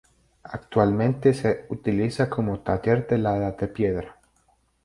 Actualmente 0.51 1.31
se 1.31 1.67
utiliza 1.69 2.27
como 2.27 2.61
taller 2.61 3.05
de 3.05 3.19
la 3.19 3.37
Edad 3.37 3.55
de 3.55 3.67
Piedra. 3.67 4.15